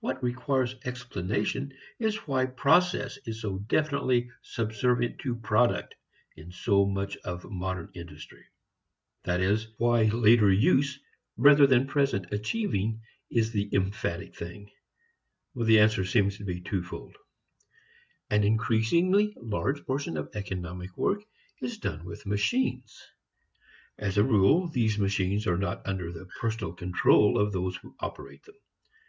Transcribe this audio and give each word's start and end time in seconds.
What 0.00 0.24
requires 0.24 0.74
explanation 0.84 1.72
is 2.00 2.16
why 2.26 2.46
process 2.46 3.16
is 3.26 3.40
so 3.42 3.58
definitely 3.60 4.32
subservient 4.42 5.20
to 5.20 5.36
product 5.36 5.94
in 6.34 6.50
so 6.50 6.84
much 6.84 7.16
of 7.18 7.44
modern 7.48 7.88
industry: 7.94 8.44
that 9.22 9.40
is, 9.40 9.68
why 9.78 10.06
later 10.06 10.50
use 10.52 10.98
rather 11.36 11.64
than 11.64 11.86
present 11.86 12.32
achieving 12.32 13.02
is 13.30 13.52
the 13.52 13.70
emphatic 13.72 14.34
thing. 14.34 14.68
The 15.54 15.78
answer 15.78 16.04
seems 16.04 16.36
to 16.38 16.44
be 16.44 16.60
twofold. 16.60 17.16
An 18.28 18.42
increasingly 18.42 19.32
large 19.40 19.86
portion 19.86 20.16
of 20.16 20.34
economic 20.34 20.98
work 20.98 21.22
is 21.60 21.78
done 21.78 22.04
with 22.04 22.26
machines. 22.26 23.00
As 23.96 24.18
a 24.18 24.24
rule, 24.24 24.66
these 24.66 24.98
machines 24.98 25.46
are 25.46 25.56
not 25.56 25.86
under 25.86 26.10
the 26.10 26.26
personal 26.40 26.72
control 26.72 27.38
of 27.38 27.52
those 27.52 27.76
who 27.76 27.94
operate 28.00 28.42
them. 28.42 28.56